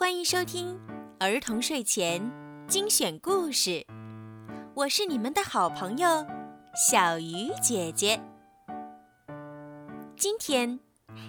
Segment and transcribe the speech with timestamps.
[0.00, 0.80] 欢迎收听
[1.18, 2.32] 儿童睡前
[2.66, 3.86] 精选故事，
[4.72, 6.26] 我是你们的好朋友
[6.74, 8.18] 小鱼姐姐。
[10.16, 10.80] 今天，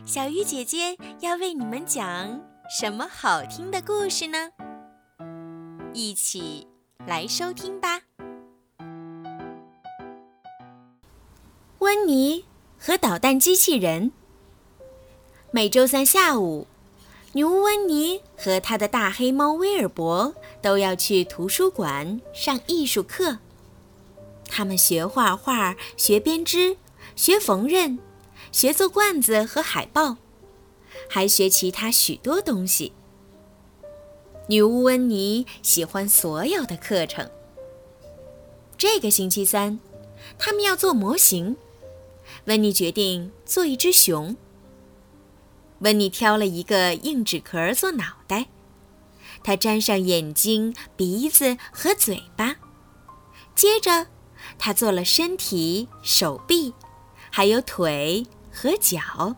[0.05, 2.39] 小鱼姐姐要为你们讲
[2.69, 4.51] 什么好听的故事呢？
[5.93, 6.65] 一起
[7.05, 8.03] 来收听吧。
[11.79, 12.45] 温妮
[12.79, 14.13] 和捣蛋机器人。
[15.51, 16.65] 每周三下午。
[17.33, 23.37] 女巫温妮和她的大黑猫威尔伯都要去图书馆上艺术课。
[24.47, 26.75] 他们学画画、学编织、
[27.15, 27.97] 学缝纫、
[28.51, 30.17] 学做罐子和海报，
[31.09, 32.91] 还学其他许多东西。
[34.47, 37.29] 女巫温妮喜欢所有的课程。
[38.77, 39.79] 这个星期三，
[40.37, 41.55] 他们要做模型。
[42.45, 44.35] 温妮决定做一只熊。
[45.81, 48.47] 温妮挑了一个硬纸壳做脑袋，
[49.43, 52.55] 她粘上眼睛、鼻子和嘴巴，
[53.55, 54.07] 接着，
[54.57, 56.73] 她做了身体、手臂，
[57.29, 59.35] 还有腿和脚。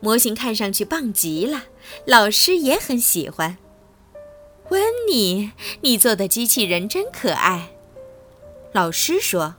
[0.00, 1.64] 模型看上去棒极了，
[2.06, 3.56] 老师也很喜欢。
[4.68, 7.70] 温妮，你做的机器人真可爱，
[8.72, 9.56] 老师说。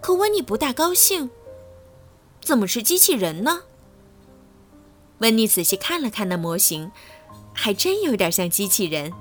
[0.00, 1.28] 可温妮不大高兴，
[2.40, 3.64] 怎么是机器人呢？
[5.20, 6.90] 温妮仔细看了看那模型，
[7.54, 9.12] 还真有点像机器人，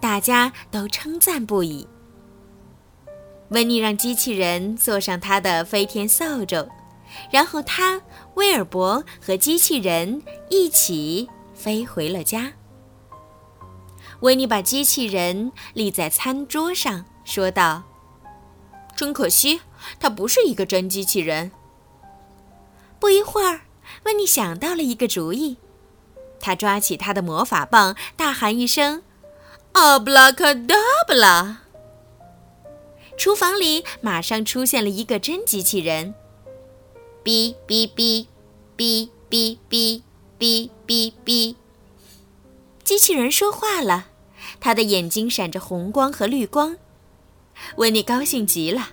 [0.00, 1.86] 大家都称赞不已。
[3.50, 6.68] 温妮让机器人坐上他的飞天扫帚，
[7.30, 8.00] 然后他、
[8.34, 12.52] 威尔伯和机器人一起飞回了家。
[14.20, 17.82] 温妮把机器人立在餐桌上，说道
[18.94, 19.60] ：“真可惜，
[19.98, 21.50] 它不是一个真机器人。”
[23.00, 23.62] 不一会儿。
[24.04, 25.56] 温妮想到了一个主意，
[26.40, 29.02] 他抓起他的魔法棒，大喊一声
[29.72, 30.74] ：“阿布拉卡达
[31.06, 31.62] 布拉！”
[33.18, 36.14] 厨房里马上出现了一个真机器人，
[37.22, 38.26] 哔哔哔，
[38.76, 40.02] 哔哔哔，
[40.38, 41.54] 哔哔哔。
[42.82, 44.06] 机器人说话了，
[44.58, 46.76] 他的眼睛闪着红光和绿光。
[47.76, 48.90] 温妮高兴极了。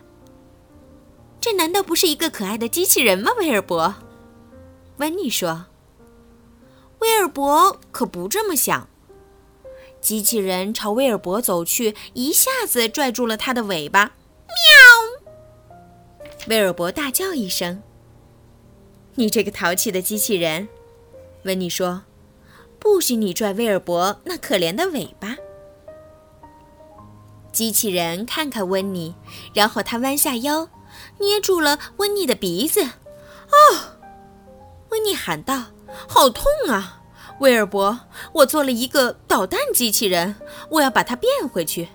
[1.42, 3.96] 这难道不是一个可爱的机器人吗，威尔伯？
[5.00, 5.66] 温妮说
[7.00, 8.88] ：“威尔伯可不这么想。”
[10.00, 14.14] 机器人朝威尔伯走去，一下子拽住了他的尾巴。
[14.48, 14.56] 喵！
[16.48, 17.82] 威尔伯大叫一声
[19.16, 20.70] ：“你这个淘气的机器人！”
[21.44, 22.04] 温妮说
[22.80, 25.38] ：“不许你拽威尔伯那可怜的尾巴。”
[27.52, 29.16] 机器人看看温妮，
[29.54, 30.70] 然后他弯下腰，
[31.20, 32.84] 捏住了温妮的鼻子。
[32.84, 33.99] 哦！
[35.00, 35.64] 温妮喊道
[36.10, 37.02] ：“好痛啊，
[37.40, 38.02] 威尔伯！
[38.34, 40.36] 我做了一个导弹机器人，
[40.72, 41.88] 我要把它变回去。”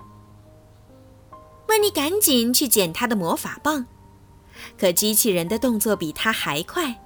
[1.69, 3.84] 温妮赶紧去捡他的魔法棒，
[4.78, 7.03] 可机器人的动作比他还快。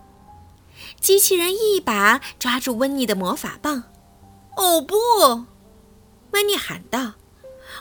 [1.01, 3.83] 机器人一把抓住温妮的魔法棒。
[4.57, 4.95] “哦不！”
[6.31, 7.15] 温妮喊道，“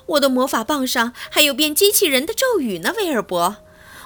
[0.08, 3.58] 我的魔法棒上还有变机器人的咒语呢，威尔伯！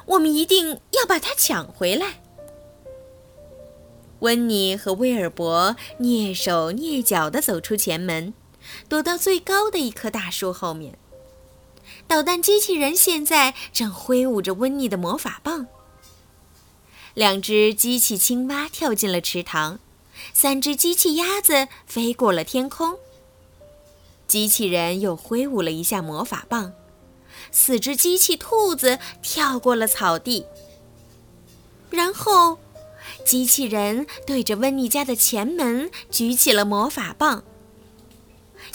[0.08, 2.22] 我们一定要把它抢回来。”
[4.22, 8.34] 温妮和威尔伯蹑手蹑脚地走出前门，
[8.88, 10.98] 躲到最高的一棵大树后面。
[12.08, 15.68] 导弹机器人现在正挥舞着温妮的魔法棒。
[17.16, 19.80] 两只机器青蛙跳进了池塘，
[20.34, 22.98] 三只机器鸭子飞过了天空。
[24.28, 26.74] 机器人又挥舞了一下魔法棒，
[27.52, 30.46] 四只机器兔子跳过了草地，
[31.90, 32.60] 然后。
[33.26, 37.44] 机器人对着温妮家的前门举起了魔法棒，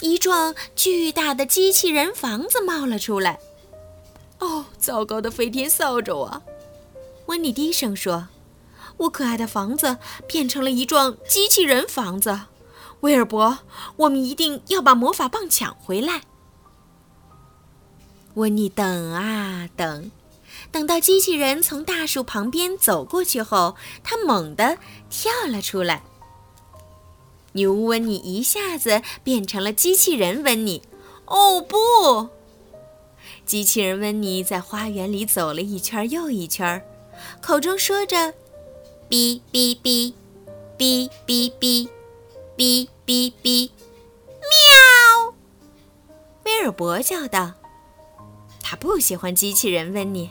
[0.01, 3.39] 一幢巨大的机器人房子冒了出来。
[4.39, 6.41] 哦，糟糕的飞天扫帚啊！
[7.25, 8.29] 温妮低声说
[8.97, 9.97] ：“我可爱的房子
[10.27, 12.41] 变成了一幢机器人房子。”
[13.01, 13.59] 威尔伯，
[13.95, 16.21] 我们一定要把魔法棒抢回来。
[18.35, 20.11] 温妮等啊等。
[20.71, 24.77] 等到机器人从大树旁边走过去后，他猛地
[25.09, 26.03] 跳了出来。
[27.53, 30.81] 女巫温妮一下子变成了机器人温妮。
[31.25, 32.29] 哦不！
[33.45, 36.81] 机器人温妮在花园里走了一圈又一圈，
[37.41, 38.33] 口中说着
[39.09, 40.13] ：“哔哔哔，
[40.77, 41.89] 哔哔哔，
[42.55, 43.69] 哔哔哔，
[44.39, 45.33] 喵！”
[46.45, 47.53] 威尔伯叫道
[48.63, 50.29] ：“他不喜欢机器人温妮。”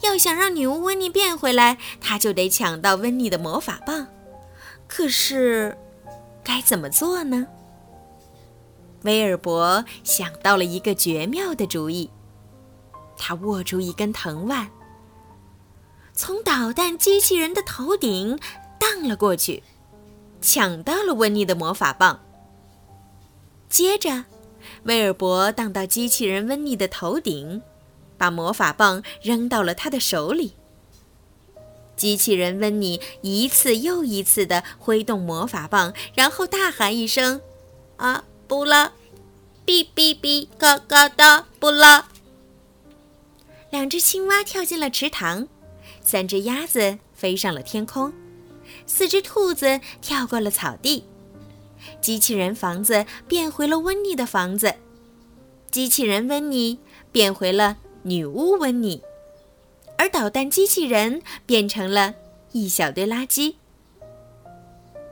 [0.00, 4.08] 要想让女巫温妮变回来，他就得抢到温妮的魔法棒。
[4.88, 5.76] 可是，
[6.42, 7.46] 该怎么做呢？
[9.02, 12.10] 威尔伯想到了一个绝妙的主意。
[13.16, 14.68] 他握住一根藤蔓，
[16.12, 18.38] 从导弹机器人的头顶
[18.78, 19.62] 荡了过去，
[20.40, 22.20] 抢到了温妮的魔法棒。
[23.68, 24.24] 接着，
[24.84, 27.62] 威尔伯荡到机器人温妮的头顶，
[28.22, 30.52] 把魔法棒扔到了他的手里。
[31.96, 37.40] 机器人温妮一次又一次地挥动魔法棒，然后大喊一声
[37.98, 38.92] ：“啊，不了！
[39.66, 42.06] 哔哔哔，嘎嘎哒，不了！”
[43.70, 45.48] 两只青蛙跳进了池塘，
[46.00, 48.12] 三只鸭子飞上了天空，
[48.86, 51.02] 四只兔子跳过了草地。
[52.00, 54.76] 机器人房子变回了温妮的房子，
[55.72, 56.78] 机器人温妮
[57.10, 59.02] 变回了女巫温妮。
[59.98, 62.14] 而导弹机器人变成了
[62.50, 63.54] 一小堆垃圾。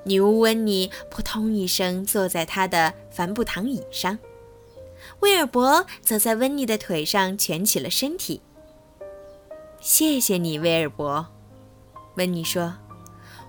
[0.05, 4.19] 女巫温妮扑通一声坐在她的帆布躺椅上，
[5.21, 8.41] 威尔伯则在温妮的腿上蜷起了身体。
[9.79, 11.27] 谢谢你，威尔伯，
[12.17, 12.75] 温妮说：“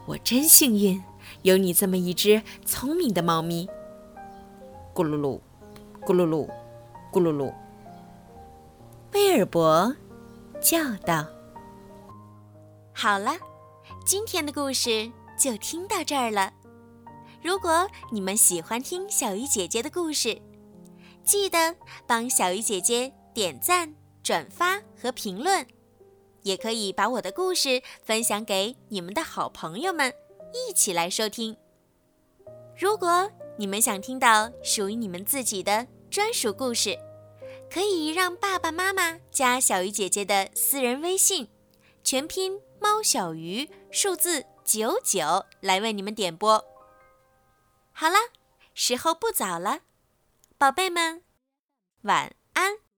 [0.06, 1.02] 我真幸运，
[1.42, 3.68] 有你这么一只聪明的猫咪。”
[4.94, 5.40] 咕噜噜，
[6.06, 6.48] 咕噜噜，
[7.12, 7.52] 咕噜噜，
[9.14, 9.96] 威尔伯。
[10.62, 11.26] 叫道
[12.94, 13.32] ：“好了，
[14.06, 16.54] 今天的故事就听到这儿了。
[17.42, 20.40] 如果你们喜欢听小鱼姐姐的故事，
[21.24, 21.76] 记得
[22.06, 23.92] 帮小鱼姐姐点赞、
[24.22, 25.66] 转发和评论，
[26.44, 30.14] 也可以把我的故事分享给你们的好朋友们，
[30.54, 31.58] 一起来收听。
[32.78, 33.28] 如果
[33.58, 36.96] 你们想听到属于你们自己的专属故事，”
[37.72, 41.48] 可以让爸爸妈妈加小鱼姐姐的私人微信，
[42.04, 46.66] 全拼猫小鱼数字九九来为你们点播。
[47.94, 48.18] 好了，
[48.74, 49.80] 时候不早了，
[50.58, 51.24] 宝贝们，
[52.02, 52.91] 晚安。